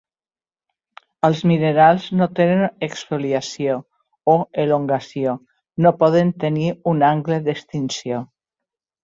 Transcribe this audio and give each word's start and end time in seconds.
Els 1.27 1.41
minerals 1.51 2.07
que 2.07 2.17
no 2.21 2.27
tenen 2.39 2.63
exfoliació 2.87 3.75
o 4.33 4.35
elongació 4.65 5.37
no 5.87 5.93
poden 6.01 6.33
tenir 6.47 6.67
un 6.95 7.07
angle 7.13 7.41
d'extinció. 7.51 8.25